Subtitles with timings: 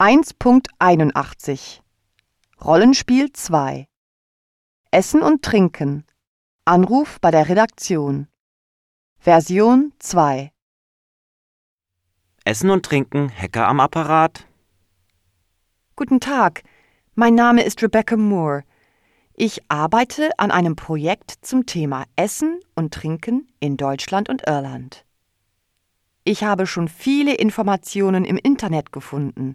[0.00, 1.78] 1.81
[2.60, 3.86] Rollenspiel 2
[4.90, 6.04] Essen und Trinken
[6.64, 8.26] Anruf bei der Redaktion
[9.20, 10.50] Version 2
[12.44, 14.48] Essen und Trinken, Hacker am Apparat.
[15.94, 16.64] Guten Tag,
[17.14, 18.64] mein Name ist Rebecca Moore.
[19.34, 25.04] Ich arbeite an einem Projekt zum Thema Essen und Trinken in Deutschland und Irland.
[26.24, 29.54] Ich habe schon viele Informationen im Internet gefunden,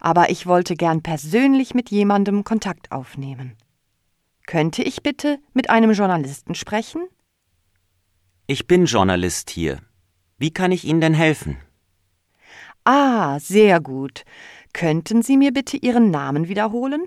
[0.00, 3.56] aber ich wollte gern persönlich mit jemandem Kontakt aufnehmen.
[4.46, 7.06] Könnte ich bitte mit einem Journalisten sprechen?
[8.46, 9.78] Ich bin Journalist hier.
[10.38, 11.58] Wie kann ich Ihnen denn helfen?
[12.84, 14.24] Ah, sehr gut.
[14.72, 17.06] Könnten Sie mir bitte Ihren Namen wiederholen?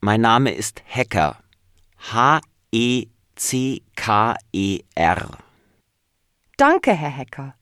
[0.00, 1.42] Mein Name ist Hacker.
[2.12, 3.08] H-E-C-K-E-R.
[6.56, 7.54] Danke, Herr Hacker.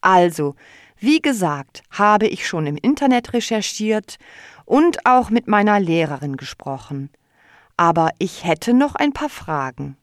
[0.00, 0.56] Also,
[0.98, 4.16] wie gesagt, habe ich schon im Internet recherchiert
[4.64, 7.10] und auch mit meiner Lehrerin gesprochen.
[7.76, 9.96] Aber ich hätte noch ein paar Fragen.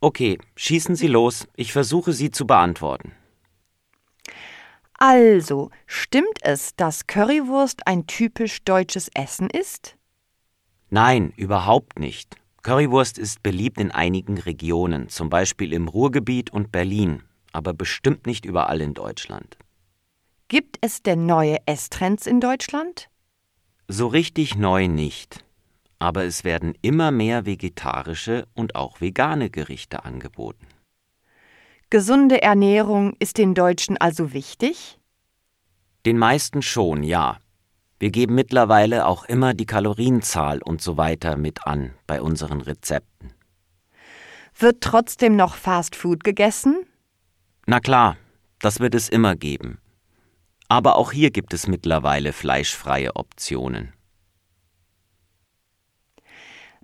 [0.00, 1.48] Okay, schießen Sie los.
[1.56, 3.12] Ich versuche sie zu beantworten.
[4.98, 9.96] Also, stimmt es, dass Currywurst ein typisch deutsches Essen ist?
[10.88, 12.36] Nein, überhaupt nicht.
[12.62, 17.22] Currywurst ist beliebt in einigen Regionen, zum Beispiel im Ruhrgebiet und Berlin,
[17.56, 19.56] aber bestimmt nicht überall in Deutschland.
[20.48, 23.08] Gibt es denn neue Esstrends in Deutschland?
[23.88, 25.42] So richtig neu nicht.
[25.98, 30.66] Aber es werden immer mehr vegetarische und auch vegane Gerichte angeboten.
[31.88, 34.98] Gesunde Ernährung ist den Deutschen also wichtig?
[36.04, 37.38] Den meisten schon, ja.
[37.98, 43.32] Wir geben mittlerweile auch immer die Kalorienzahl und so weiter mit an bei unseren Rezepten.
[44.58, 46.85] Wird trotzdem noch Fast Food gegessen?
[47.66, 48.16] Na klar,
[48.60, 49.78] das wird es immer geben.
[50.68, 53.92] Aber auch hier gibt es mittlerweile fleischfreie Optionen.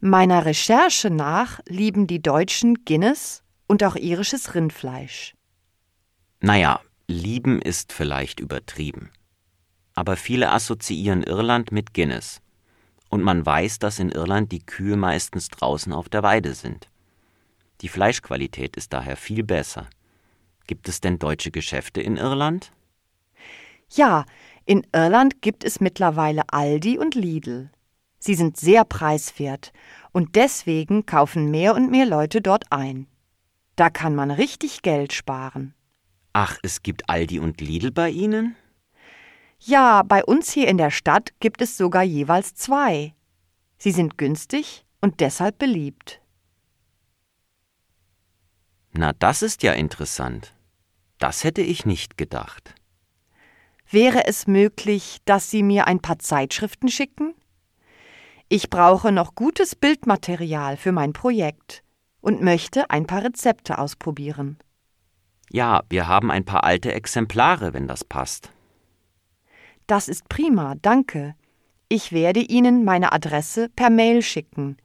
[0.00, 5.34] Meiner Recherche nach lieben die Deutschen Guinness und auch irisches Rindfleisch.
[6.40, 9.10] Naja, lieben ist vielleicht übertrieben.
[9.94, 12.40] Aber viele assoziieren Irland mit Guinness.
[13.08, 16.88] Und man weiß, dass in Irland die Kühe meistens draußen auf der Weide sind.
[17.82, 19.88] Die Fleischqualität ist daher viel besser.
[20.66, 22.72] Gibt es denn deutsche Geschäfte in Irland?
[23.90, 24.24] Ja,
[24.64, 27.70] in Irland gibt es mittlerweile Aldi und Lidl.
[28.18, 29.72] Sie sind sehr preiswert
[30.12, 33.06] und deswegen kaufen mehr und mehr Leute dort ein.
[33.76, 35.74] Da kann man richtig Geld sparen.
[36.32, 38.56] Ach, es gibt Aldi und Lidl bei Ihnen?
[39.58, 43.14] Ja, bei uns hier in der Stadt gibt es sogar jeweils zwei.
[43.76, 46.21] Sie sind günstig und deshalb beliebt.
[48.92, 50.54] Na, das ist ja interessant.
[51.18, 52.74] Das hätte ich nicht gedacht.
[53.90, 57.34] Wäre es möglich, dass Sie mir ein paar Zeitschriften schicken?
[58.48, 61.82] Ich brauche noch gutes Bildmaterial für mein Projekt
[62.20, 64.58] und möchte ein paar Rezepte ausprobieren.
[65.50, 68.52] Ja, wir haben ein paar alte Exemplare, wenn das passt.
[69.86, 71.34] Das ist prima, danke.
[71.88, 74.76] Ich werde Ihnen meine Adresse per Mail schicken.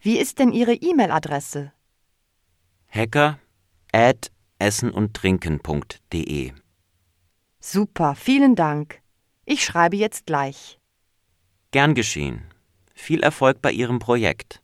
[0.00, 1.72] Wie ist denn Ihre E-Mail-Adresse?
[2.94, 3.40] Hacker
[3.92, 6.52] at essenundtrinken.de
[7.58, 9.00] Super, vielen Dank.
[9.44, 10.78] Ich schreibe jetzt gleich.
[11.72, 12.44] Gern geschehen.
[12.94, 14.62] Viel Erfolg bei Ihrem Projekt.